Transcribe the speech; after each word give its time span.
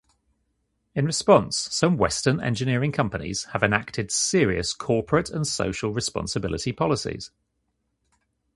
In 0.95 1.05
response, 1.05 1.55
some 1.55 1.95
western 1.95 2.39
engineering 2.41 2.91
companies 2.91 3.43
have 3.53 3.61
enacted 3.61 4.11
serious 4.11 4.73
corporate 4.73 5.29
and 5.29 5.45
social 5.45 5.93
responsibility 5.93 6.71
policies. 6.71 7.29